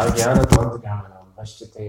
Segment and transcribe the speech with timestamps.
[0.00, 1.86] अज्ञानध्वन्तज्ञानं पश्यते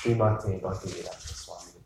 [0.00, 0.58] श्रीमते
[1.40, 1.80] स्वामी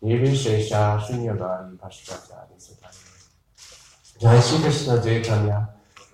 [0.03, 5.59] निर्विशेषा शून्यवाणी भ्रष्टाचारी सुधारिणे जय श्री कृष्ण चैतन्य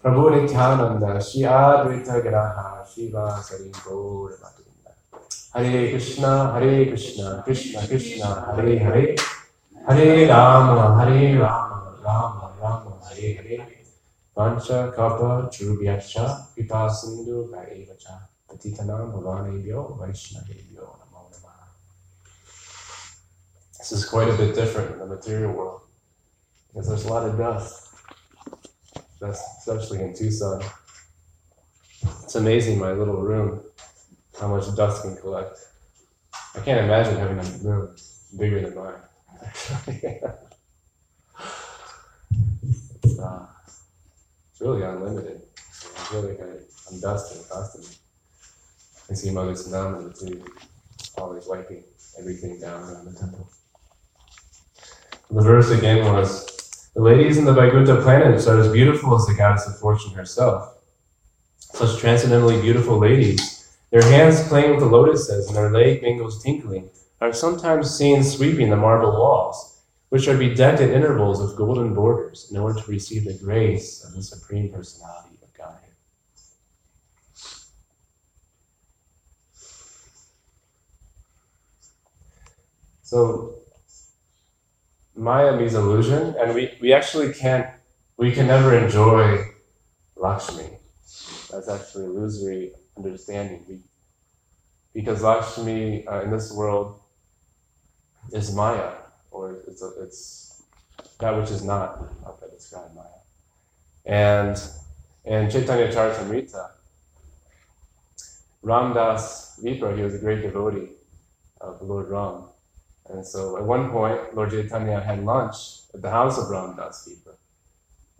[0.02, 4.55] प्रभु नित्यानंद श्री अद्वैत ग्रहा श्रीवासरी गौर हरे
[5.56, 9.16] Hare Krishna, Hare Krishna, Krishna Krishna, Hare Hare,
[9.88, 13.66] Hare Rama, Hare Rama, Rama Rama, Hare Hare.
[14.36, 15.48] Kapa
[18.46, 19.08] patitanam.
[23.78, 25.80] This is quite a bit different in the material world
[26.68, 27.94] because there's a lot of dust,
[29.20, 30.62] dust especially in Tucson.
[32.24, 33.62] It's amazing my little room
[34.40, 35.58] how much dust can collect.
[36.54, 37.96] I can't imagine having a room
[38.38, 38.94] bigger than mine.
[43.02, 43.46] it's, uh,
[44.50, 45.42] it's really unlimited.
[45.56, 46.44] I feel like I,
[46.90, 47.94] I'm dusting constantly.
[49.10, 50.44] I see Mother Tsunami too,
[51.16, 51.84] always wiping
[52.18, 53.48] everything down around the temple.
[55.30, 59.34] The verse again was The ladies in the Vaikuntha planets are as beautiful as the
[59.34, 60.74] goddess of fortune herself.
[61.58, 63.55] Such transcendently beautiful ladies
[63.90, 68.68] their hands playing with the lotuses and their leg mingles tinkling are sometimes seen sweeping
[68.68, 73.24] the marble walls, which are bedecked at intervals with golden borders in order to receive
[73.24, 75.90] the grace of the Supreme Personality of Godhead.
[83.02, 83.54] So,
[85.14, 87.68] Maya means illusion, and we, we actually can't,
[88.16, 89.46] we can never enjoy
[90.16, 90.70] Lakshmi.
[91.50, 93.82] That's actually illusory understanding.
[94.92, 97.00] Because Lakshmi uh, in this world
[98.32, 98.92] is Maya,
[99.30, 100.62] or it's, a, it's
[101.18, 103.06] that which is not, how can I describe Maya?
[104.04, 104.60] And
[105.24, 106.70] in Chaitanya Charitamrita,
[108.64, 110.88] Ramdas Vipra, he was a great devotee
[111.60, 112.44] of Lord Ram.
[113.08, 115.56] And so at one point, Lord Chaitanya had lunch
[115.94, 117.34] at the house of Ramdas Vipra.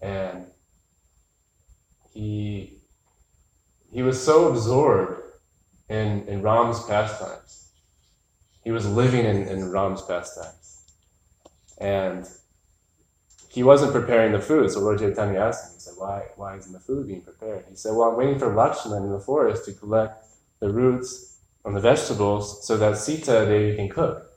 [0.01, 0.47] And
[2.13, 2.79] he
[3.93, 5.21] he was so absorbed
[5.89, 7.73] in, in Ram's pastimes.
[8.65, 10.85] He was living in, in Ram's pastimes.
[11.79, 12.29] And
[13.49, 14.71] he wasn't preparing the food.
[14.71, 17.65] So Lord Chaitanya asked him, he said, why, why isn't the food being prepared?
[17.71, 20.25] He said, well, I'm waiting for Lakshman in the forest to collect
[20.61, 24.31] the roots and the vegetables so that Sita Devi can cook.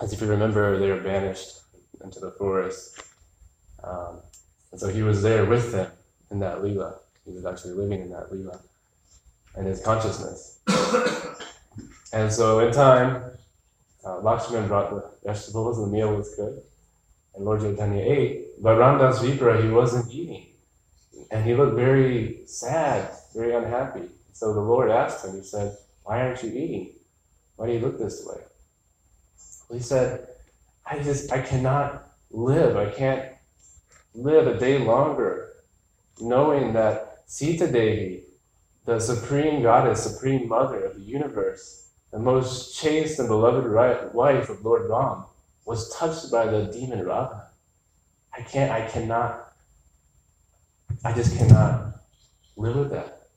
[0.00, 1.60] As if you remember, they were banished
[2.02, 3.02] into the forest.
[3.82, 4.20] Um,
[4.70, 5.90] and so he was there with them
[6.30, 6.98] in that Leela.
[7.28, 8.58] He was actually living in that Leela
[9.54, 10.60] and his consciousness.
[12.12, 13.22] and so in time,
[14.04, 16.62] uh, Lakshman brought the vegetables, the meal was good.
[17.34, 20.46] And Lord Chaitanya ate, but Ramdas Vipra, he wasn't eating.
[21.30, 24.08] And he looked very sad, very unhappy.
[24.32, 26.92] So the Lord asked him, he said, Why aren't you eating?
[27.56, 28.40] Why do you look this way?
[29.68, 30.28] Well, He said,
[30.86, 32.76] I just, I cannot live.
[32.76, 33.32] I can't
[34.14, 35.52] live a day longer
[36.20, 38.22] knowing that Sita Devi,
[38.86, 43.70] the supreme goddess, supreme mother of the universe, the most chaste and beloved
[44.14, 45.24] wife of Lord Ram,
[45.66, 47.48] was touched by the demon Ravana.
[48.32, 49.52] I can't, I cannot,
[51.04, 52.00] I just cannot
[52.56, 53.28] live with that.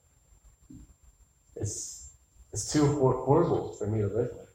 [1.57, 2.13] It's,
[2.53, 4.53] it's too hor- horrible for me to live with.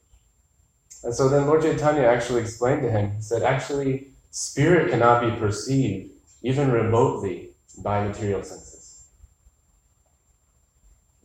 [1.04, 5.38] And so then Lord Chaitanya actually explained to him, he said, actually, spirit cannot be
[5.38, 6.10] perceived
[6.42, 7.50] even remotely
[7.82, 8.75] by material senses.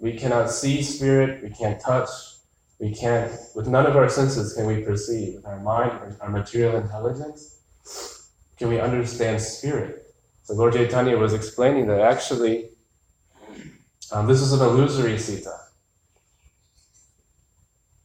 [0.01, 2.09] We cannot see spirit, we can't touch,
[2.79, 5.35] we can't, with none of our senses can we perceive.
[5.35, 7.61] With our mind, our material intelligence,
[8.57, 10.13] can we understand spirit?
[10.43, 12.69] So Lord Chaitanya was explaining that actually
[14.11, 15.55] um, this is an illusory sita.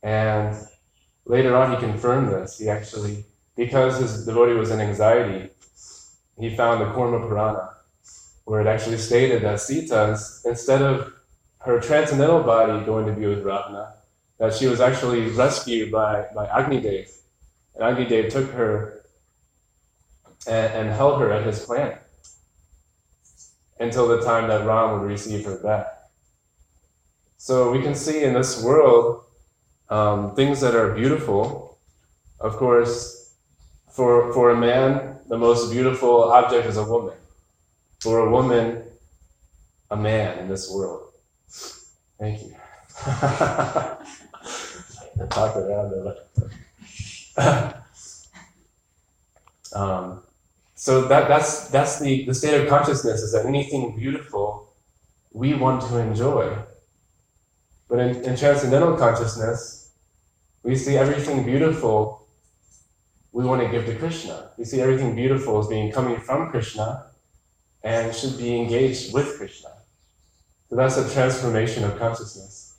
[0.02, 0.54] And
[1.24, 2.58] later on, he confirmed this.
[2.58, 3.24] He actually,
[3.56, 5.50] because his devotee was in anxiety,
[6.38, 7.70] he found the Kurma Purana,
[8.44, 11.12] where it actually stated that Sita, instead of
[11.66, 13.94] her transcendental body going to be with Ravana,
[14.38, 17.12] that she was actually rescued by, by Agnidev.
[17.74, 19.02] And Agnidev took her
[20.46, 22.00] and, and held her at his planet
[23.80, 25.88] until the time that Ram would receive her back.
[27.36, 29.24] So we can see in this world
[29.90, 31.78] um, things that are beautiful.
[32.38, 33.34] Of course,
[33.90, 37.16] for, for a man, the most beautiful object is a woman.
[38.00, 38.84] For a woman,
[39.90, 41.06] a man in this world.
[42.18, 42.56] Thank you.
[45.30, 46.26] talk around it.
[49.74, 50.22] um,
[50.74, 54.72] so that, that's, that's the, the state of consciousness is that anything beautiful
[55.32, 56.56] we want to enjoy.
[57.88, 59.92] But in, in transcendental consciousness,
[60.62, 62.26] we see everything beautiful
[63.32, 64.48] we want to give to Krishna.
[64.56, 67.06] We see everything beautiful as being coming from Krishna
[67.82, 69.75] and should be engaged with Krishna.
[70.68, 72.78] So that's a transformation of consciousness.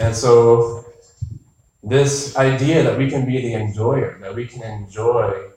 [0.00, 0.84] And so
[1.82, 5.50] this idea that we can be the enjoyer, that we can enjoy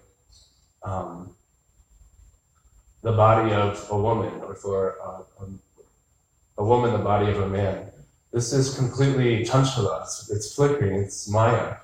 [0.84, 1.36] um,
[3.02, 5.48] the body of a woman, or for a, a,
[6.58, 7.92] a, woman, the body of a man.
[8.32, 11.78] This is completely chanchala, it's flickering, it's maya,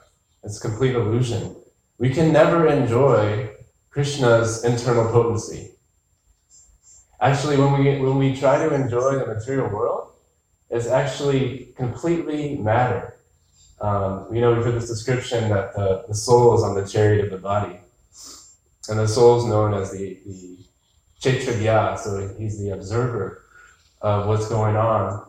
[0.44, 1.56] it's complete illusion.
[1.97, 3.51] We can never enjoy
[3.92, 5.70] Krishna's internal potency.
[7.21, 10.13] Actually, when we, when we try to enjoy the material world,
[10.71, 13.18] it's actually completely matter.
[13.79, 17.25] Um, you know, we've heard this description that the, the soul is on the chariot
[17.25, 17.79] of the body.
[18.89, 20.57] And the soul is known as the, the
[21.23, 23.44] so he's the observer
[24.01, 25.23] of what's going on,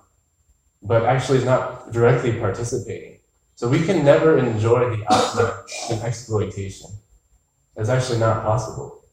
[0.82, 3.18] but actually is not directly participating.
[3.56, 6.90] So we can never enjoy the in exploitation.
[7.76, 9.04] It's actually not possible.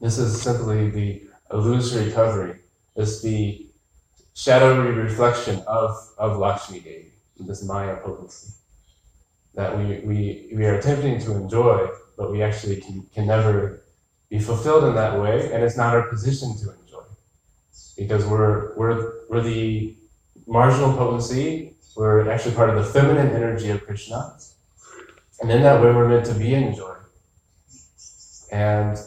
[0.00, 1.22] This is simply the
[1.52, 2.58] illusory covering.
[2.96, 3.66] is the
[4.34, 8.52] shadowy reflection of, of Lakshmi Devi, this Maya potency
[9.54, 13.82] that we, we, we are attempting to enjoy but we actually can, can never
[14.30, 17.02] be fulfilled in that way, and it's not our position to enjoy.
[17.96, 19.96] Because we're, we're, we're the
[20.46, 24.36] marginal potency, we're actually part of the feminine energy of Krishna,
[25.40, 26.96] and in that way we're meant to be enjoyed.
[28.50, 28.98] And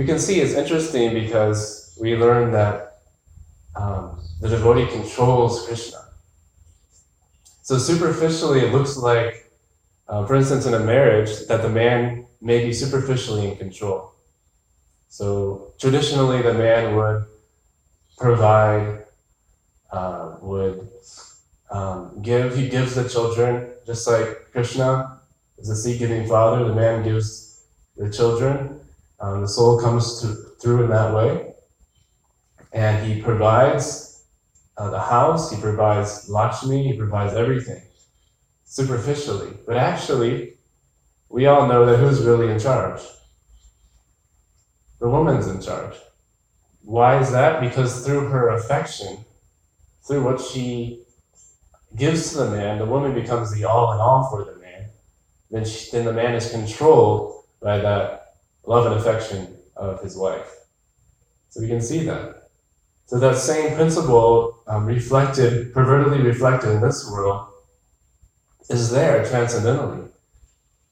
[0.00, 3.02] you can see it's interesting because we learn that
[3.76, 5.98] um, the devotee controls Krishna.
[7.62, 9.50] So superficially, it looks like
[10.10, 14.12] uh, for instance, in a marriage, that the man may be superficially in control.
[15.08, 17.26] So traditionally, the man would
[18.18, 19.04] provide,
[19.92, 20.88] uh, would
[21.70, 22.56] um, give.
[22.56, 25.20] He gives the children, just like Krishna
[25.58, 26.64] is a seed-giving father.
[26.64, 27.62] The man gives
[27.96, 28.79] the children.
[29.20, 31.52] Um, the soul comes to, through in that way,
[32.72, 34.24] and he provides
[34.78, 35.50] uh, the house.
[35.50, 36.84] He provides Lakshmi.
[36.84, 37.82] He provides everything
[38.64, 39.50] superficially.
[39.66, 40.54] But actually,
[41.28, 43.00] we all know that who's really in charge?
[45.00, 45.96] The woman's in charge.
[46.82, 47.60] Why is that?
[47.60, 49.24] Because through her affection,
[50.06, 51.04] through what she
[51.96, 54.86] gives to the man, the woman becomes the all in all for the man.
[55.50, 58.29] Then, she, then the man is controlled by that
[58.66, 60.50] love and affection of his wife.
[61.48, 62.50] So we can see that.
[63.06, 67.48] So that same principle um, reflected, pervertedly reflected in this world,
[68.68, 70.08] is there transcendentally.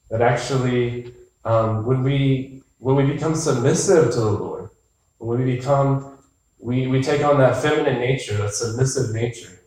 [0.09, 1.13] That actually,
[1.45, 4.69] um, when we when we become submissive to the Lord,
[5.19, 6.17] when we become
[6.59, 9.61] we, we take on that feminine nature, that submissive nature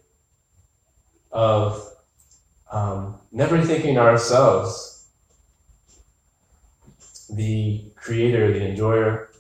[1.31, 1.89] of
[2.71, 5.09] um, never thinking ourselves
[7.35, 9.31] the creator, the enjoyer,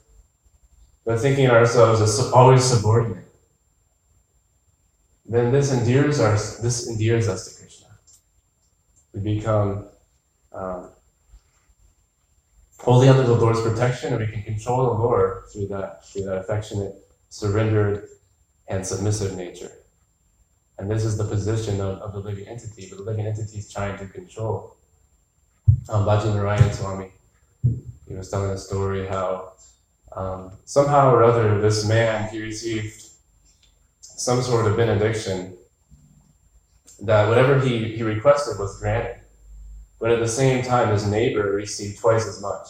[1.04, 3.26] but thinking ourselves as always subordinate.
[5.26, 7.82] Then this endears our this endears us to Krishna
[9.12, 9.86] we become
[10.52, 10.90] um,
[12.78, 16.38] wholly under the Lord's protection, and we can control the Lord through that, through that
[16.38, 16.94] affectionate,
[17.28, 18.08] surrendered,
[18.68, 19.70] and submissive nature.
[20.78, 23.70] And this is the position of, of the living entity, but the living entity is
[23.70, 24.76] trying to control.
[25.88, 27.12] Um, Bhaji Narayan Swami,
[28.12, 29.54] he was telling a story how
[30.14, 33.08] um, somehow or other this man, he received
[34.00, 35.56] some sort of benediction
[37.04, 39.16] that whatever he, he requested was granted.
[39.98, 42.68] But at the same time, his neighbor received twice as much.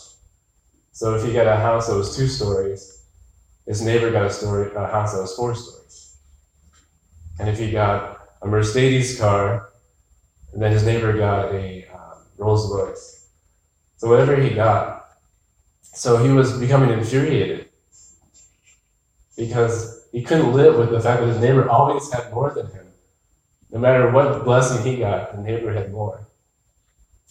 [0.92, 3.04] So if he got a house that was two stories,
[3.66, 6.18] his neighbor got a, story, a house that was four stories.
[7.40, 9.70] And if he got a Mercedes car,
[10.54, 13.30] then his neighbor got a um, Rolls Royce.
[13.96, 15.01] So whatever he got,
[15.92, 17.68] so he was becoming infuriated
[19.36, 22.86] because he couldn't live with the fact that his neighbor always had more than him.
[23.70, 26.26] No matter what blessing he got, the neighbor had more.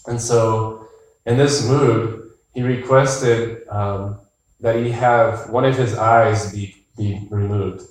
[0.08, 0.88] And so,
[1.26, 4.20] in this mood, he requested um,
[4.60, 7.84] that he have one of his eyes be, be removed.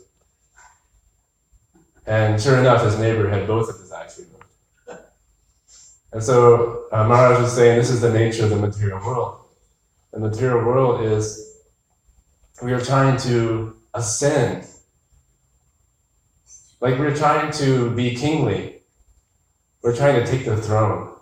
[2.06, 4.40] And sure enough, his neighbor had both of his eyes removed.
[6.12, 9.39] And so uh, Maharaj was saying this is the nature of the material world.
[10.12, 11.56] The material world is
[12.62, 14.66] we are trying to ascend
[16.80, 18.82] like we're trying to be kingly.
[19.82, 21.14] we're trying to take the throne.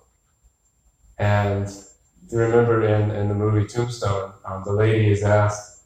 [1.18, 5.84] And if you remember in, in the movie Tombstone, um, the lady is asked,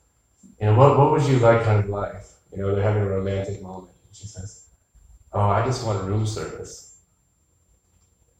[0.60, 2.32] you know, what, what would you like kind of life?
[2.50, 3.92] You know, they're having a romantic moment.
[4.12, 4.68] She says,
[5.32, 7.02] oh, I just want room service.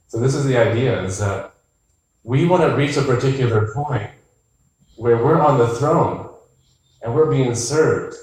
[0.09, 1.55] So this is the idea, is that
[2.23, 4.12] we want to reach a particular point
[5.03, 6.33] where we're on the throne
[7.03, 8.15] and we're being served.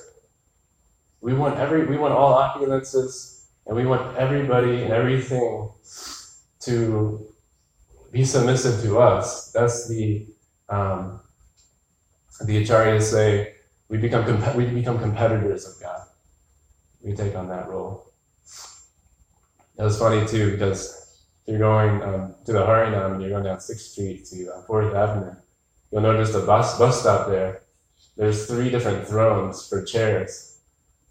[1.20, 5.72] We want every we want all opulences and we want everybody and everything
[6.62, 7.28] to
[8.14, 9.52] be submissive to us.
[9.52, 10.26] That's the
[10.70, 11.20] um,
[12.46, 13.56] the acharyas say
[13.90, 16.08] we become comp- we become competitors of God.
[17.04, 18.14] We take on that role.
[19.78, 23.60] It was funny too because you're going um, to the Harinam and you're going down
[23.60, 25.36] Sixth Street to uh, Fourth Avenue.
[25.92, 27.62] You'll notice the bus bus stop there.
[28.16, 30.60] There's three different thrones for chairs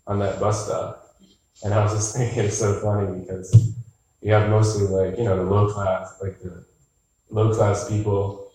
[0.07, 1.17] on that bus stop,
[1.65, 3.73] and I was just thinking it's so funny because
[4.21, 6.65] you have mostly like you know the low class like the
[7.31, 8.51] low class people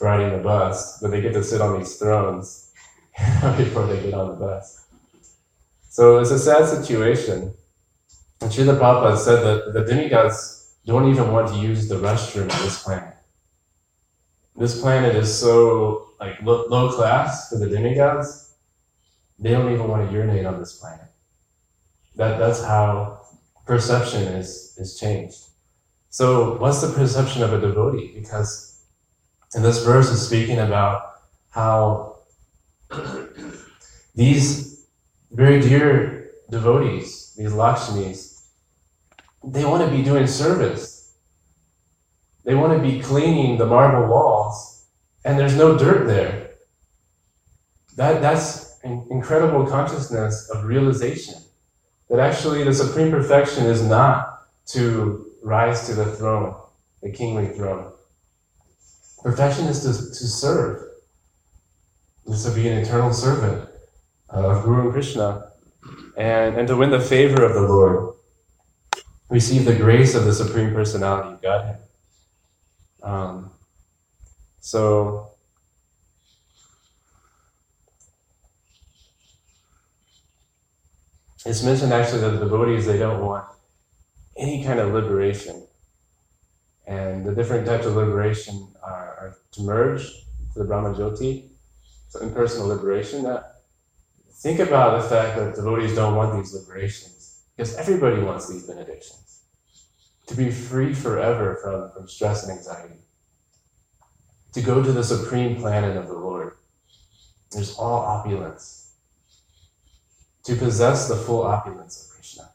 [0.00, 2.72] riding the bus, but they get to sit on these thrones
[3.56, 4.84] before they get on the bus.
[5.88, 7.54] So it's a sad situation.
[8.40, 12.62] And Srila Prabhupada said that the demigods don't even want to use the restroom on
[12.62, 13.14] this planet.
[14.56, 18.54] This planet is so like low, low class for the demigods.
[19.38, 21.06] They don't even want to urinate on this planet.
[22.16, 23.20] That that's how
[23.66, 25.44] perception is is changed.
[26.10, 28.12] So, what's the perception of a devotee?
[28.14, 28.84] Because
[29.54, 31.02] in this verse is speaking about
[31.50, 32.16] how
[34.14, 34.86] these
[35.30, 38.42] very dear devotees, these Lakshmis,
[39.42, 40.91] they want to be doing service.
[42.44, 44.86] They want to be cleaning the marble walls,
[45.24, 46.50] and there's no dirt there.
[47.96, 51.34] That, that's an incredible consciousness of realization
[52.08, 56.54] that actually the supreme perfection is not to rise to the throne,
[57.02, 57.92] the kingly throne.
[59.22, 60.88] Perfection is to, to serve,
[62.26, 63.68] is to be an eternal servant
[64.28, 65.52] of Guru and Krishna,
[66.16, 68.14] and, and to win the favor of the Lord,
[69.28, 71.78] receive the grace of the Supreme Personality of Godhead.
[73.02, 73.50] Um,
[74.60, 75.32] so,
[81.44, 83.44] it's mentioned actually that the devotees they don't want
[84.36, 85.66] any kind of liberation.
[86.86, 90.04] And the different types of liberation are, are to merge
[90.52, 91.48] to the Brahma Jyoti,
[92.08, 93.22] so impersonal liberation.
[93.24, 93.62] That
[94.42, 99.41] think about the fact that devotees don't want these liberations because everybody wants these benedictions
[100.32, 103.00] to be free forever from, from stress and anxiety,
[104.54, 106.56] to go to the supreme planet of the Lord.
[107.50, 108.94] There's all opulence,
[110.44, 112.48] to possess the full opulence of Krishna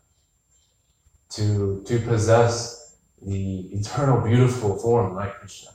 [1.30, 5.72] to, to possess the eternal, beautiful form like Krishna,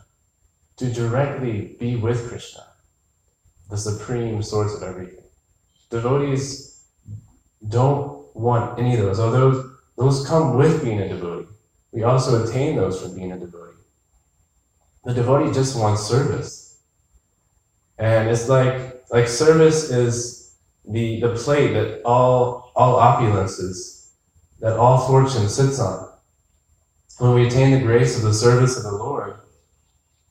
[0.79, 2.65] to directly be with Krishna,
[3.71, 5.25] the supreme source of everything.
[5.91, 6.85] Devotees
[7.69, 11.52] don't want any of those, although those come with being a devotee.
[11.93, 13.79] We also attain those from being a devotee.
[15.05, 16.83] The devotee just wants service.
[17.99, 20.57] And it's like, like service is
[20.89, 23.93] the, the plate that all, all opulences
[24.61, 26.09] that all fortune sits on.
[27.19, 29.35] When we attain the grace of the service of the Lord,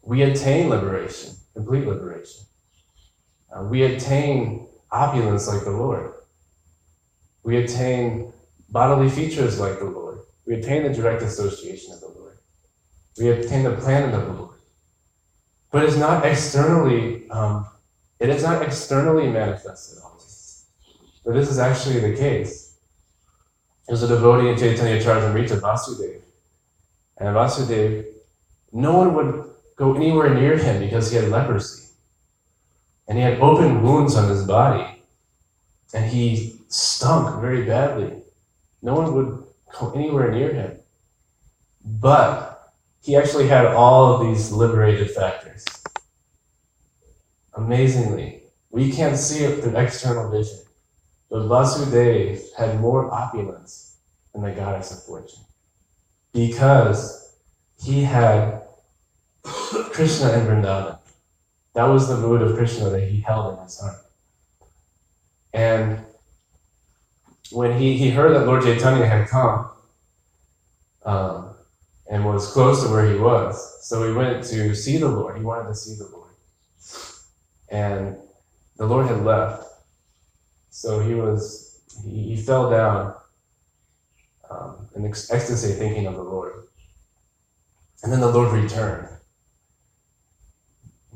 [0.01, 2.43] we attain liberation, complete liberation.
[3.55, 6.13] Uh, we attain opulence like the Lord.
[7.43, 8.33] We attain
[8.69, 10.10] bodily features like the Lord.
[10.45, 12.38] We attain the direct association of the Lord.
[13.17, 14.60] We attain the plan of the Lord.
[15.71, 17.65] But it's not externally, um,
[18.19, 20.65] it is not externally manifested always.
[21.25, 22.79] But this is actually the case.
[23.88, 26.21] There's a devotee in Chaitanya Charitamrita, Vasudev.
[27.17, 28.05] And Vasudev,
[28.71, 31.89] no one would go anywhere near him because he had leprosy.
[33.07, 35.03] And he had open wounds on his body.
[35.93, 38.21] And he stunk very badly.
[38.81, 39.43] No one would
[39.79, 40.79] go anywhere near him.
[41.83, 45.65] But he actually had all of these liberated factors.
[47.53, 50.59] Amazingly, we can't see it through external vision.
[51.29, 53.97] But Vasudev had more opulence
[54.33, 55.43] than the goddess of fortune
[56.33, 57.35] because
[57.81, 58.61] he had
[59.43, 60.99] Krishna in Vrindavan.
[61.73, 63.97] That was the mood of Krishna that he held in his heart.
[65.53, 66.03] And
[67.51, 69.70] when he, he heard that Lord Chaitanya had come
[71.05, 71.50] um,
[72.10, 75.38] and was close to where he was, so he went to see the Lord.
[75.38, 76.31] He wanted to see the Lord.
[77.70, 78.17] And
[78.77, 79.65] the Lord had left.
[80.70, 83.15] So he was, he, he fell down
[84.50, 86.53] um, in ecstasy thinking of the Lord.
[88.03, 89.08] And then the Lord returned.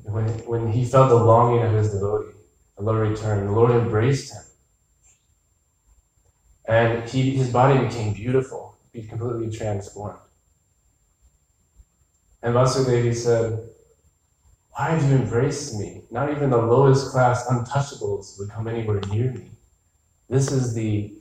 [0.03, 2.31] When, when he felt the longing of his devotee,
[2.77, 3.47] the Lord returned.
[3.47, 4.43] The Lord embraced him.
[6.67, 10.19] And he, his body became beautiful, be completely transformed.
[12.41, 13.69] And Vasudevi said,
[14.71, 16.03] Why have you embraced me?
[16.11, 19.51] Not even the lowest class untouchables would come anywhere near me.
[20.29, 21.13] This is the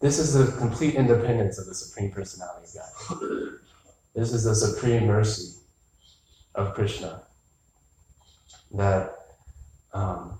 [0.00, 3.58] this is the complete independence of the Supreme Personality of God.
[4.14, 5.58] This is the supreme mercy
[6.54, 7.22] of Krishna.
[8.72, 9.14] That
[9.92, 10.38] um,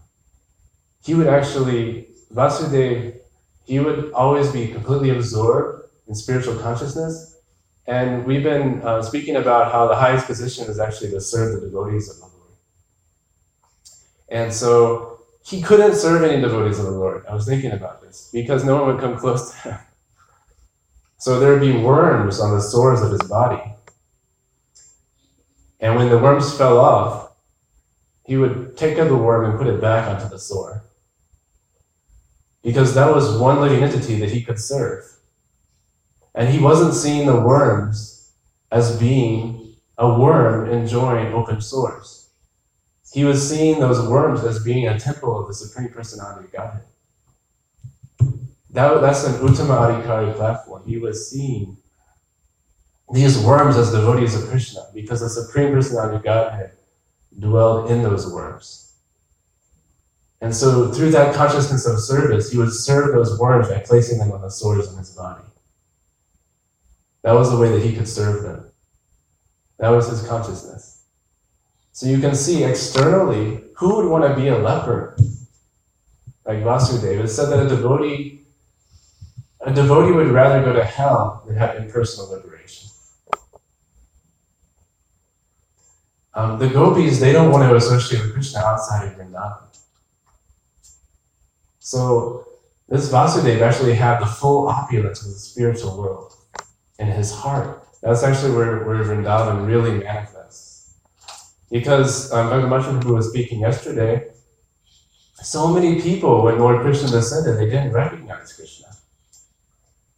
[1.05, 3.18] he would actually, Vasudeva,
[3.69, 7.37] he would always be completely absorbed in spiritual consciousness.
[7.87, 11.67] And we've been uh, speaking about how the highest position is actually to serve the
[11.67, 12.53] devotees of the Lord.
[14.31, 17.27] And so he couldn't serve any devotees of the Lord.
[17.29, 19.79] I was thinking about this because no one would come close to him.
[21.19, 23.63] So there would be worms on the sores of his body.
[25.79, 27.33] And when the worms fell off,
[28.25, 30.85] he would take out the worm and put it back onto the sore.
[32.69, 35.03] Because that was one living entity that he could serve.
[36.35, 38.35] And he wasn't seeing the worms
[38.71, 42.29] as being a worm enjoying open source.
[43.11, 46.83] He was seeing those worms as being a temple of the Supreme Personality of Godhead.
[48.73, 50.83] That, that's an Uttama Adhikari platform.
[50.87, 51.79] He was seeing
[53.15, 56.73] these worms as devotees of Krishna because the Supreme Personality of Godhead
[57.39, 58.88] dwelled in those worms.
[60.41, 64.31] And so, through that consciousness of service, he would serve those worms by placing them
[64.31, 65.43] on the sores on his body.
[67.23, 68.71] That was the way that he could serve them.
[69.79, 71.07] That was his consciousness.
[71.93, 75.17] So you can see externally who would want to be a leper
[76.45, 77.25] like Vasudeva.
[77.25, 78.47] It said that a devotee,
[79.61, 82.89] a devotee would rather go to hell than have impersonal liberation.
[86.35, 89.59] Um, the gopis, they don't want to associate with Krishna outside of Vrindavan.
[91.89, 92.45] So
[92.87, 96.35] this Vasudeva actually had the full opulence of the spiritual world
[96.99, 97.83] in his heart.
[98.03, 100.99] That's actually where, where Vrindavan really manifests.
[101.71, 104.29] Because um, Bhagavad Prabhu was speaking yesterday,
[105.37, 108.89] so many people, when Lord Krishna descended, they didn't recognize Krishna.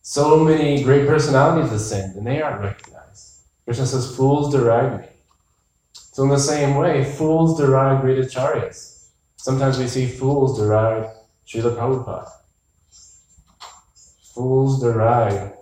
[0.03, 3.43] So many great personalities ascend, and they aren't recognized.
[3.65, 5.07] Krishna says, Fools deride me.
[5.93, 9.11] So, in the same way, fools deride great acharyas.
[9.37, 11.09] Sometimes we see fools deride
[11.51, 12.31] Srila Prabhupada.
[14.35, 15.55] Fools deride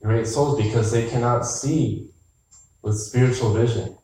[0.00, 2.10] great souls because they cannot see
[2.82, 3.98] with spiritual vision.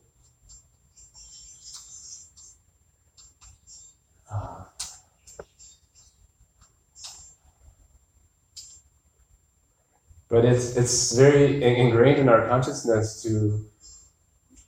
[10.28, 13.64] But it's it's very ingrained in our consciousness to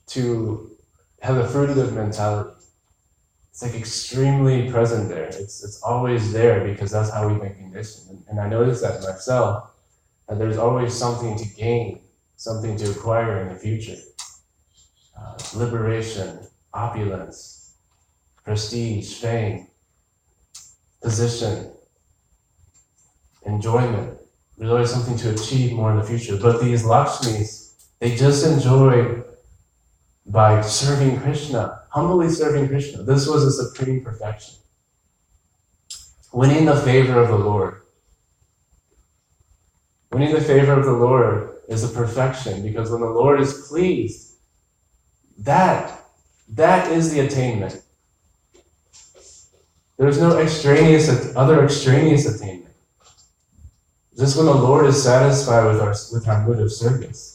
[0.07, 0.71] to
[1.21, 2.64] have a fruitive mentality.
[3.55, 5.27] It's like extremely present there.
[5.27, 8.09] It's it's always there because that's how we've been conditioned.
[8.09, 9.71] And, and I noticed that myself
[10.27, 12.01] that there's always something to gain,
[12.35, 13.95] something to acquire in the future.
[15.17, 16.39] Uh, liberation,
[16.73, 17.77] opulence,
[18.43, 19.67] prestige, fame,
[21.01, 21.71] position,
[23.45, 24.19] enjoyment.
[24.57, 26.35] There's always something to achieve more in the future.
[26.35, 29.23] But these Lakshmis, they just enjoy
[30.25, 33.03] by serving Krishna, humbly serving Krishna.
[33.03, 34.55] This was a supreme perfection.
[36.33, 37.81] Winning the favor of the Lord.
[40.11, 44.35] Winning the favor of the Lord is a perfection because when the Lord is pleased,
[45.39, 46.01] that,
[46.49, 47.81] that is the attainment.
[49.97, 52.75] There's no extraneous, other extraneous attainment.
[54.17, 57.34] Just when the Lord is satisfied with our, with our mood of service.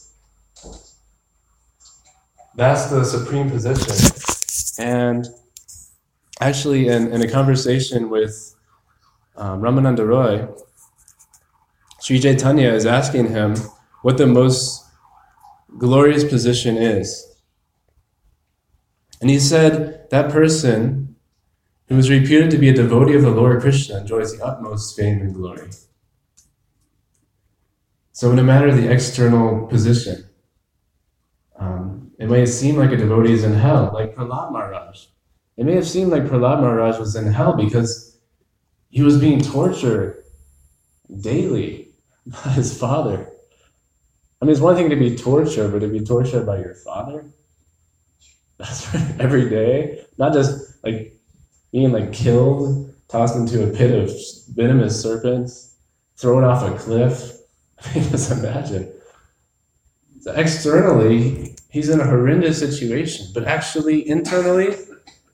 [2.55, 3.95] That's the supreme position.
[4.77, 5.27] And
[6.39, 8.55] actually, in, in a conversation with
[9.37, 10.47] um, Ramananda Roy,
[12.01, 13.55] Sri Chaitanya is asking him
[14.01, 14.85] what the most
[15.77, 17.27] glorious position is.
[19.21, 21.15] And he said, That person
[21.87, 25.21] who is reputed to be a devotee of the Lord Krishna enjoys the utmost fame
[25.21, 25.69] and glory.
[28.11, 30.25] So, no matter the external position,
[32.21, 35.07] it may seem like a devotee is in hell, like Prahlad Maharaj.
[35.57, 38.15] It may have seemed like Prahlad Maharaj was in hell because
[38.89, 40.23] he was being tortured
[41.19, 41.87] daily
[42.27, 43.27] by his father.
[44.39, 47.25] I mean, it's one thing to be tortured, but to be tortured by your father?
[48.59, 50.05] That's right, every day.
[50.19, 51.15] Not just like
[51.71, 54.11] being like killed, tossed into a pit of
[54.49, 55.75] venomous serpents,
[56.17, 57.31] thrown off a cliff.
[57.83, 58.93] I mean, just imagine.
[60.21, 64.75] So externally, he's in a horrendous situation, but actually, internally,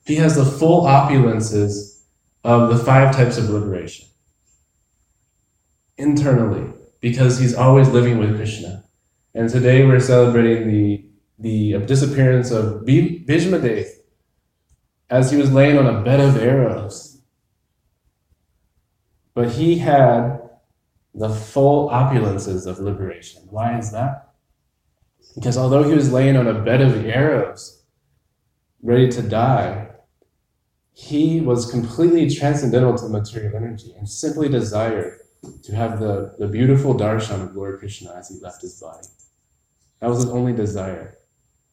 [0.05, 2.03] he has the full opulences
[2.45, 4.07] of the five types of liberation.
[5.97, 6.71] Internally,
[7.01, 8.85] because he's always living with Krishna.
[9.33, 11.05] And today we're celebrating the,
[11.37, 13.89] the disappearance of Bhishmadev
[15.09, 17.21] as he was laying on a bed of arrows.
[19.33, 20.39] But he had
[21.13, 23.41] the full opulences of liberation.
[23.49, 24.26] Why is that?
[25.37, 27.83] Because although he was laying on a bed of arrows,
[28.81, 29.87] ready to die,
[30.93, 35.19] he was completely transcendental to material energy and simply desired
[35.61, 39.05] to have the, the beautiful darshan of Lord Krishna as he left his body.
[39.99, 41.19] That was his only desire.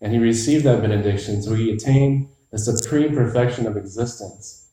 [0.02, 4.68] And he received that benediction, so he attained the supreme perfection of existence.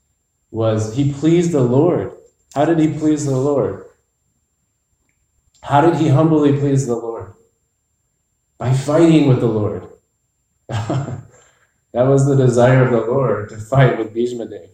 [0.51, 2.11] Was he pleased the Lord?
[2.53, 3.85] How did he please the Lord?
[5.61, 7.35] How did he humbly please the Lord?
[8.61, 9.89] By fighting with the Lord.
[10.67, 11.23] that
[11.93, 14.69] was the desire of the Lord to fight with Bhishma Dev.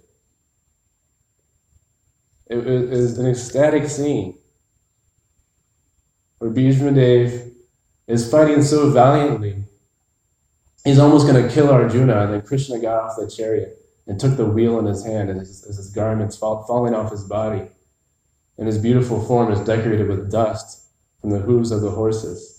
[2.47, 4.39] it is an ecstatic scene
[6.39, 7.49] where Bhishma Dev
[8.07, 9.63] is fighting so valiantly.
[10.83, 14.35] He's almost going to kill Arjuna, and then Krishna got off the chariot and took
[14.35, 17.69] the wheel in his hand, and his, his garments fall, falling off his body.
[18.57, 20.89] And his beautiful form is decorated with dust
[21.21, 22.56] from the hooves of the horses.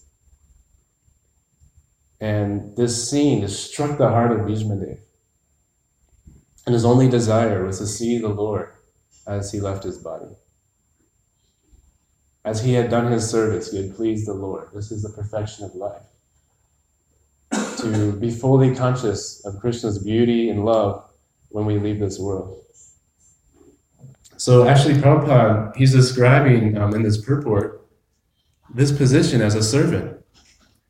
[2.20, 4.98] And this scene struck the heart of Bhishmadev.
[6.66, 8.72] And his only desire was to see the Lord
[9.26, 10.34] as he left his body.
[12.44, 14.68] As he had done his service, he had pleased the Lord.
[14.74, 16.02] This is the perfection of life.
[17.78, 21.08] to be fully conscious of Krishna's beauty and love
[21.50, 22.62] when we leave this world.
[24.36, 27.86] So actually, Prabhupada, he's describing um, in this purport
[28.72, 30.17] this position as a servant.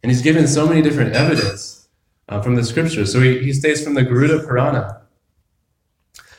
[0.03, 1.89] And he's given so many different evidence
[2.29, 3.13] uh, from the scriptures.
[3.13, 5.03] So he, he states from the Garuda Purana,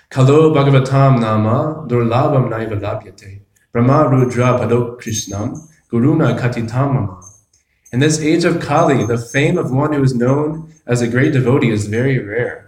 [0.09, 3.41] Kalo Bhagavatam Nama Durlabam Naiva Labhyate
[3.71, 7.23] Brahma Rudra Padok Krishnam Guruna Katitamama.
[7.91, 11.33] In this age of Kali, the fame of one who is known as a great
[11.33, 12.67] devotee is very rare.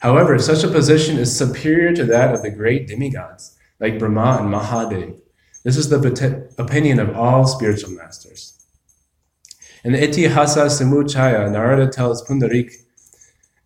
[0.00, 4.52] However, such a position is superior to that of the great demigods, like Brahma and
[4.52, 5.20] Mahadev.
[5.62, 8.55] This is the opinion of all spiritual masters.
[9.86, 12.72] In Itihasa Samuchaya, Narada tells Pundarik,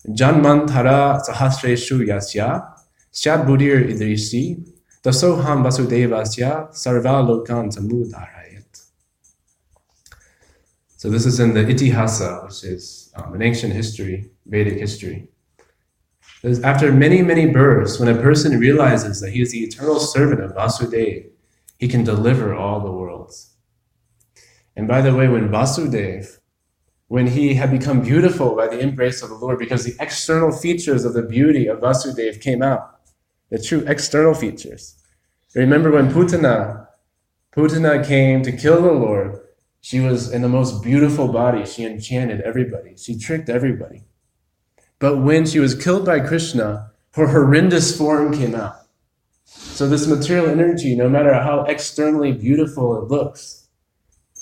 [0.07, 2.77] Janmantara Sahasreshu Yasya
[3.11, 4.71] Syad Budir Idrisi,
[5.03, 8.85] Dasoham Vasudevasya Sarva Lokan Samudharayat.
[10.99, 15.27] So this is in the Itihasa, which is um, an ancient history, Vedic history.
[16.63, 20.51] After many, many births, when a person realizes that he is the eternal servant of
[20.51, 21.31] Vasudeva,
[21.79, 23.50] he can deliver all the worlds.
[24.81, 26.39] And by the way, when Vasudev,
[27.09, 31.05] when he had become beautiful by the embrace of the Lord, because the external features
[31.05, 32.99] of the beauty of Vasudev came out,
[33.51, 34.97] the true external features.
[35.55, 36.87] Remember when Putana,
[37.55, 39.39] Putana came to kill the Lord,
[39.83, 41.67] she was in the most beautiful body.
[41.67, 42.97] She enchanted everybody.
[42.97, 44.05] She tricked everybody.
[44.99, 48.77] But when she was killed by Krishna, her horrendous form came out.
[49.45, 53.60] So this material energy, no matter how externally beautiful it looks,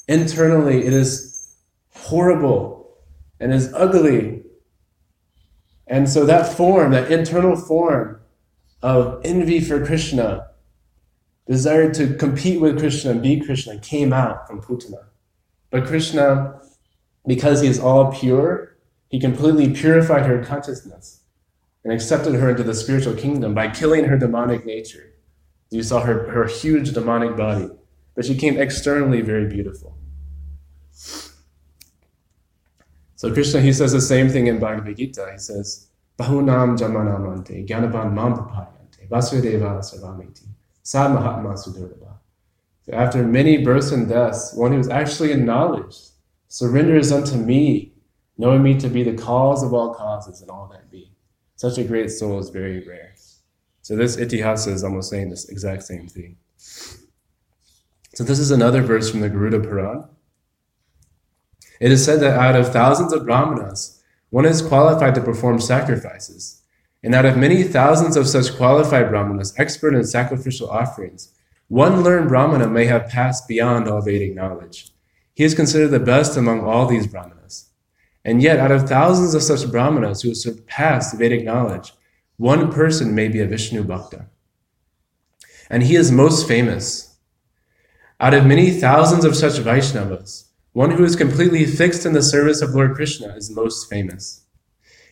[0.08, 1.56] internally it is
[1.94, 2.96] horrible
[3.38, 4.42] and is ugly.
[5.86, 8.20] And so that form, that internal form,
[8.82, 10.50] of envy for Krishna,
[11.46, 15.06] desire to compete with Krishna and be Krishna came out from Putana.
[15.70, 16.60] But Krishna,
[17.26, 18.76] because he is all pure,
[19.08, 21.22] he completely purified her consciousness
[21.82, 25.14] and accepted her into the spiritual kingdom by killing her demonic nature.
[25.70, 27.68] You saw her, her huge demonic body,
[28.14, 29.97] but she came externally very beautiful.
[33.16, 35.28] So Krishna, he says the same thing in Bhagavad Gita.
[35.32, 40.46] He says, Bahunam Jamanamante, Gyanavan Mampapayante, Vasudeva Sarvamiti,
[40.82, 42.18] Sa Mahatma Sudurlabha.
[42.82, 45.96] So after many births and deaths, one who is actually in knowledge
[46.48, 47.92] surrenders unto me,
[48.36, 51.12] knowing me to be the cause of all causes and all that be.
[51.56, 53.14] Such a great soul is very rare.
[53.82, 56.36] So this itihasa is almost saying this exact same thing.
[56.58, 60.04] So this is another verse from the Garuda Puran.
[61.80, 66.62] It is said that out of thousands of brahmanas, one is qualified to perform sacrifices.
[67.02, 71.32] And out of many thousands of such qualified brahmanas, expert in sacrificial offerings,
[71.68, 74.90] one learned brahmana may have passed beyond all Vedic knowledge.
[75.34, 77.70] He is considered the best among all these brahmanas.
[78.24, 81.92] And yet, out of thousands of such brahmanas who surpass Vedic knowledge,
[82.36, 84.26] one person may be a Vishnu Bhakta.
[85.70, 87.16] And he is most famous.
[88.18, 90.47] Out of many thousands of such Vaishnavas,
[90.78, 94.44] One who is completely fixed in the service of Lord Krishna is most famous.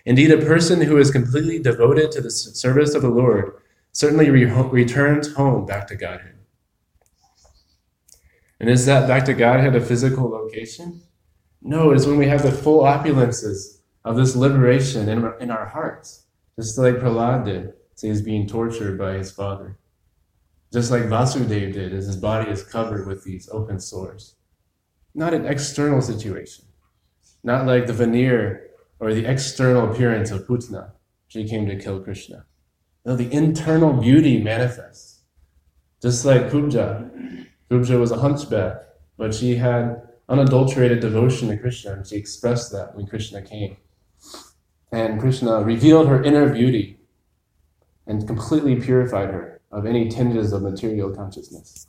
[0.05, 3.53] Indeed, a person who is completely devoted to the service of the Lord
[3.91, 6.37] certainly re- returns home back to Godhead.
[8.61, 11.03] And is that back to Godhead a physical location?
[11.61, 15.67] No, it is when we have the full opulences of this liberation in, in our
[15.67, 19.77] hearts, just like Prahlad did, so he's being tortured by his father.
[20.73, 24.37] Just like Vasudev did, as his body is covered with these open sores.
[25.17, 26.67] Not an external situation,
[27.43, 28.69] not like the veneer
[29.01, 30.91] or the external appearance of Putana.
[31.29, 32.45] She came to kill Krishna.
[33.07, 35.23] No, the internal beauty manifests.
[36.03, 37.47] Just like Kubja.
[37.71, 38.75] Kubja was a hunchback,
[39.17, 43.79] but she had unadulterated devotion to Krishna, and she expressed that when Krishna came.
[44.93, 47.01] And Krishna revealed her inner beauty
[48.07, 51.87] and completely purified her of any tinges of material consciousness.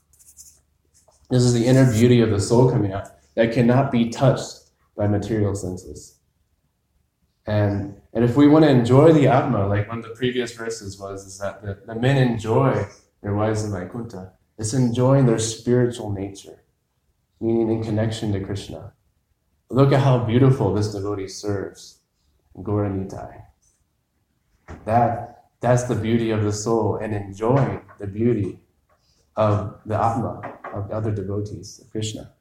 [1.30, 5.08] This is the inner beauty of the soul coming out that cannot be touched by
[5.08, 6.18] material senses.
[7.46, 11.00] And, and if we want to enjoy the Atma, like one of the previous verses
[11.00, 12.88] was, is that the, the men enjoy
[13.22, 14.34] their wives in Vaikuntha.
[14.58, 16.64] It's enjoying their spiritual nature,
[17.40, 18.94] meaning in connection to Krishna.
[19.70, 22.00] Look at how beautiful this devotee serves.
[22.58, 23.44] Gauranitai.
[24.86, 28.62] That, that's the beauty of the soul and enjoying the beauty
[29.36, 32.32] of the Atma, of other devotees of Krishna.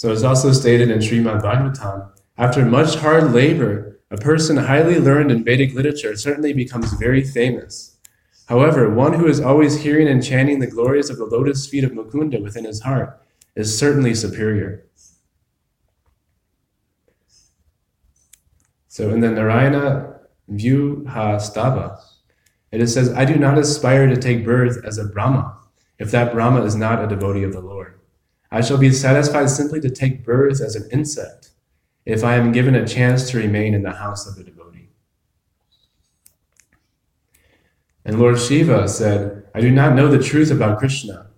[0.00, 5.30] So it's also stated in Srimad Bhagavatam after much hard labor, a person highly learned
[5.30, 7.98] in Vedic literature certainly becomes very famous.
[8.46, 11.92] However, one who is always hearing and chanting the glories of the lotus feet of
[11.92, 13.20] Mukunda within his heart
[13.54, 14.86] is certainly superior.
[18.88, 22.00] So in the Narayana Vyuhastava,
[22.72, 25.58] it says, I do not aspire to take birth as a Brahma,
[25.98, 27.99] if that Brahma is not a devotee of the Lord.
[28.50, 31.50] I shall be satisfied simply to take birth as an insect
[32.04, 34.88] if I am given a chance to remain in the house of a devotee.
[38.04, 41.30] And Lord Shiva said, I do not know the truth about Krishna,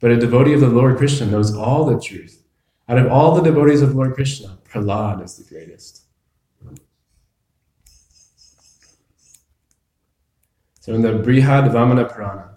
[0.00, 2.44] but a devotee of the Lord Krishna knows all the truth.
[2.88, 6.02] Out of all the devotees of Lord Krishna, Prahlad is the greatest.
[10.80, 12.50] So in the Brihad Vamana Purana,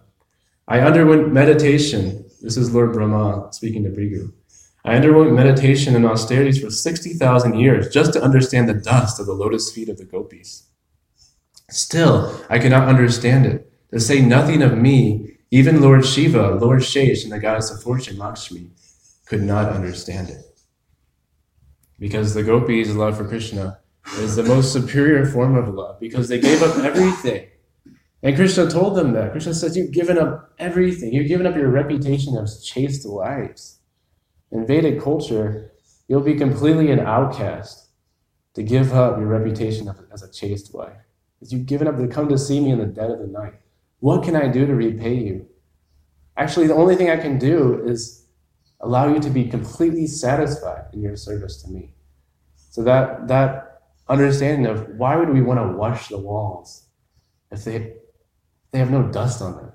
[0.68, 2.21] I underwent meditation.
[2.42, 4.34] This is Lord Brahma speaking to Bhrigu.
[4.84, 9.34] I underwent meditation and austerities for 60,000 years just to understand the dust of the
[9.34, 10.64] lotus feet of the gopis.
[11.70, 13.72] Still, I could not understand it.
[13.92, 18.18] To say nothing of me, even Lord Shiva, Lord Shesh, and the goddess of fortune,
[18.18, 18.72] Lakshmi,
[19.28, 20.60] could not understand it.
[22.00, 23.80] Because the gopis' love for Krishna
[24.18, 27.48] is the most superior form of love, because they gave up everything.
[28.24, 29.32] And Krishna told them that.
[29.32, 31.14] Krishna says, You've given up everything.
[31.14, 33.82] You've given up your reputation as chaste wives
[34.52, 35.72] in Vedic culture,
[36.08, 37.90] you'll be completely an outcast
[38.54, 40.98] to give up your reputation as a chaste wife.
[41.40, 43.56] Because you've given up to come to see me in the dead of the night.
[44.00, 45.48] What can I do to repay you?
[46.38, 48.26] Actually, the only thing I can do is
[48.82, 51.94] allow you to be completely satisfied in your service to me.
[52.70, 56.88] So that that understanding of why would we want to wash the walls
[57.52, 57.94] if they
[58.72, 59.72] they have no dust on them?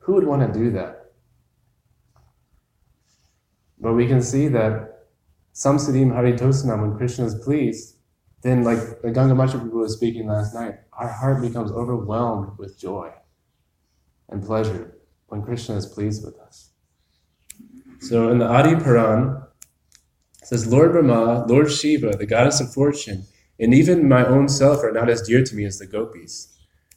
[0.00, 1.12] Who would want to do that?
[3.78, 5.08] But we can see that
[5.54, 7.96] Samsidim Haritosana, when Krishna is pleased,
[8.42, 13.12] then like the Ganga Prabhu was speaking last night, our heart becomes overwhelmed with joy
[14.28, 14.96] and pleasure
[15.26, 16.70] when Krishna is pleased with us.
[18.00, 19.42] So in the Adi Puran,
[20.40, 23.24] it says, Lord Brahma, Lord Shiva, the goddess of fortune,
[23.60, 26.51] and even my own self are not as dear to me as the gopis.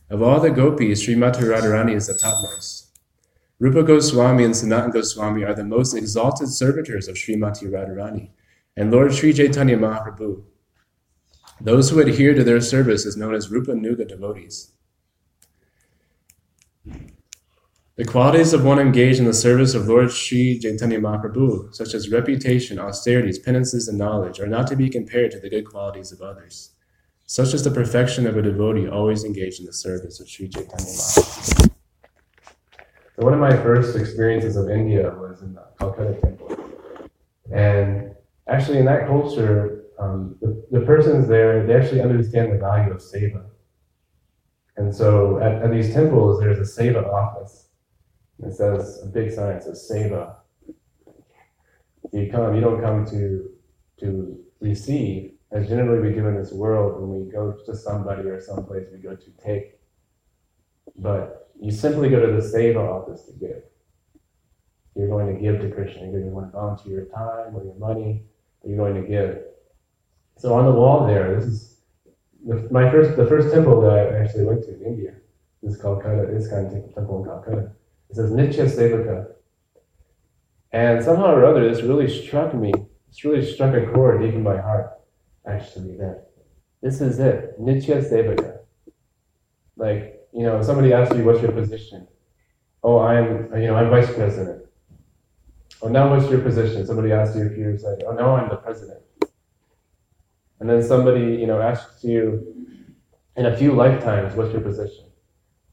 [0.09, 2.85] Of all the gopis, Srimati Radharani is the topmost.
[3.57, 8.29] Rupa Goswami and Sanatan Goswami are the most exalted servitors of Srimati Radharani
[8.77, 10.43] and Lord Sri Chaitanya Mahaprabhu.
[11.59, 14.73] Those who adhere to their service is known as Rupanuga devotees.
[17.95, 22.11] The qualities of one engaged in the service of Lord Sri Chaitanya Mahaprabhu, such as
[22.11, 26.21] reputation, austerities, penances, and knowledge, are not to be compared to the good qualities of
[26.21, 26.74] others.
[27.27, 30.85] Such is the perfection of a devotee always engaged in the service of Sri Chaitanya.
[30.85, 31.69] So
[33.17, 36.55] one of my first experiences of India was in the Calcutta temple.
[37.51, 38.13] And
[38.47, 42.99] actually, in that culture, um, the, the persons there, they actually understand the value of
[42.99, 43.45] seva.
[44.77, 47.69] And so at, at these temples, there's a seva office.
[48.43, 50.35] It says, a big sign says seva.
[52.11, 53.49] You come, you don't come to,
[54.01, 58.41] to receive, as generally we do in this world when we go to somebody or
[58.41, 59.79] someplace, we go to take.
[60.97, 63.63] But you simply go to the seva office to give.
[64.95, 66.03] you're going to give to Krishna.
[66.03, 68.23] You're going to volunteer your time or your money,
[68.63, 69.39] you're going to give.
[70.37, 71.75] So on the wall there, this is
[72.45, 75.13] the, my first, the first temple that I actually went to in India.
[75.61, 77.71] This is Calcutta, this kind of temple in Calcutta.
[78.09, 79.27] It says Nitya Sevaka.
[80.71, 82.71] And somehow or other, this really struck me.
[83.09, 84.91] It's really struck a chord deep in my heart,
[85.47, 86.27] actually, that
[86.81, 87.59] this is it.
[87.59, 88.59] Nitya Sevaka.
[89.77, 92.07] Like, you know, somebody asks you, what's your position?
[92.83, 94.65] Oh, I'm, you know, I'm vice president.
[95.81, 96.85] Oh, now what's your position?
[96.85, 99.01] Somebody asks you if you're like, oh, now I'm the president.
[100.59, 102.55] And then somebody, you know, asks you,
[103.35, 105.05] in a few lifetimes, what's your position?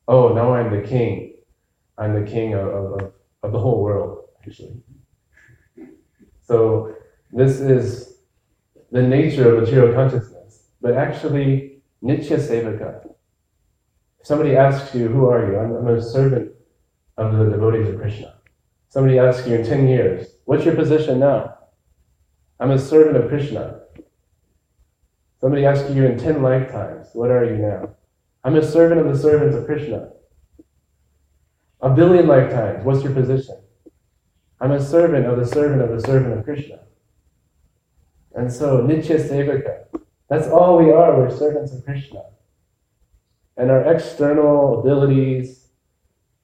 [0.08, 1.34] Oh, now I'm the king.
[1.96, 4.82] I'm the king of, of, of the whole world, actually.
[6.40, 6.94] So
[7.30, 8.11] this is
[8.92, 10.68] the nature of material consciousness.
[10.80, 13.06] But actually, Nitya Sevaka.
[14.20, 15.58] If somebody asks you, who are you?
[15.58, 16.52] I'm, I'm a servant
[17.16, 18.34] of the devotees of Krishna.
[18.88, 21.54] Somebody asks you in 10 years, what's your position now?
[22.60, 23.80] I'm a servant of Krishna.
[25.40, 27.96] Somebody asks you in 10 lifetimes, what are you now?
[28.44, 30.10] I'm a servant of the servants of Krishna.
[31.80, 33.56] A billion lifetimes, what's your position?
[34.60, 36.80] I'm a servant of the servant of the servant of Krishna.
[38.34, 39.84] And so, Nitya Sevaka,
[40.28, 42.22] that's all we are, we're servants of Krishna.
[43.56, 45.68] And our external abilities,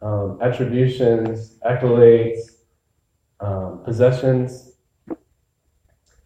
[0.02, 2.38] um, attributions, accolades,
[3.40, 4.72] um, possessions,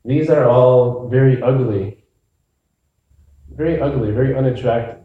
[0.04, 2.02] these are all very ugly,
[3.54, 5.04] very ugly, very unattractive,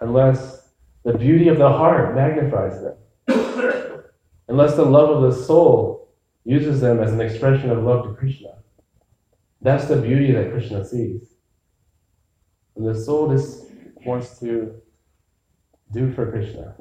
[0.00, 0.68] unless
[1.02, 2.96] the beauty of the heart magnifies them,
[4.48, 6.12] unless the love of the soul
[6.44, 8.55] uses them as an expression of love to Krishna.
[9.60, 11.34] That's the beauty that Krishna sees.
[12.76, 13.64] And the soul just
[14.04, 14.74] wants to
[15.92, 16.74] do for Krishna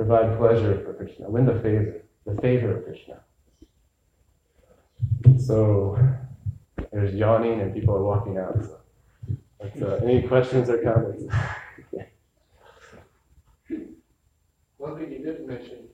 [0.00, 3.20] provide pleasure for Krishna, win the favor, the favor of Krishna.
[5.38, 5.98] So
[6.90, 8.56] there's yawning and people are walking out.
[9.78, 11.24] So uh, any questions or comments?
[14.78, 15.88] One thing you didn't mention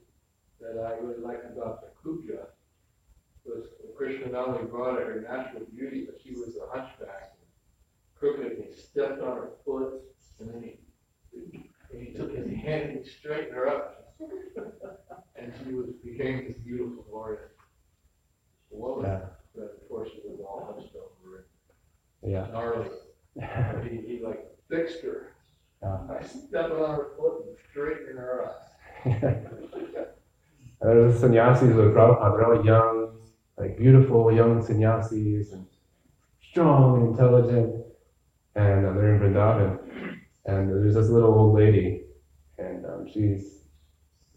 [0.61, 2.47] that I really like about the Kubja
[3.46, 7.32] was Krishna not only brought her her natural beauty, but she was a hunchback,
[8.18, 10.02] crooked, and he stepped on her foot,
[10.40, 10.78] and then he
[11.92, 14.14] and he took his hand and he straightened her up.
[15.37, 17.52] and she was became this beautiful warrior.
[18.72, 19.20] A woman Yeah.
[19.54, 21.46] that of course she was all hunched over
[22.22, 22.46] Yeah.
[22.52, 22.88] gnarly.
[23.88, 25.32] he, he like fixed her.
[25.82, 25.98] Yeah.
[26.11, 28.62] I stepped on her foot and straightened her up.
[30.80, 33.18] There's sannyasis with Prabhupada, they're all young,
[33.59, 35.66] like beautiful young sannyasis and
[36.51, 37.85] strong and intelligent.
[38.55, 39.79] And uh, they're in Vrindavan.
[40.47, 42.05] And there's this little old lady,
[42.59, 43.64] and um, she's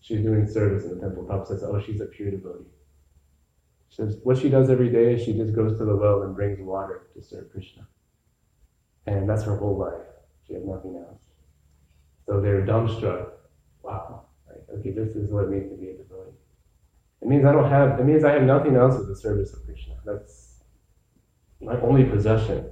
[0.01, 1.23] she's doing service in the temple.
[1.23, 2.65] Prabhupada says, Oh, she's a pure devotee.
[3.89, 6.35] She says, What she does every day is she just goes to the well and
[6.35, 7.87] brings water to serve Krishna.
[9.05, 10.07] And that's her whole life.
[10.47, 11.21] She has nothing else.
[12.25, 13.29] So they're dumbstruck.
[13.83, 14.25] Wow.
[14.47, 14.79] Right?
[14.79, 16.31] Okay, this is what it means to be a devotee.
[17.21, 17.99] It means I don't have.
[17.99, 19.95] It means I have nothing else but the service of Krishna.
[20.05, 20.61] That's
[21.61, 22.69] my only possession.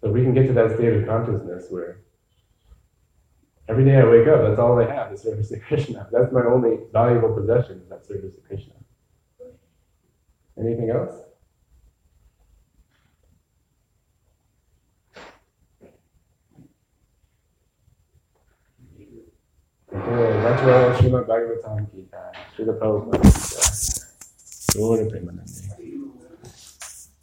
[0.00, 2.02] So we can get to that state of consciousness where
[3.68, 6.08] every day I wake up, that's all I have, the service of Krishna.
[6.12, 8.72] That's my only valuable possession, that service of Krishna.
[10.58, 11.12] Anything else?
[19.92, 22.15] Okay, that's why Srimad Bhagavatam Gita.
[22.56, 24.80] Srila Prabhupada Gita.
[24.80, 25.65] Lord Premanande.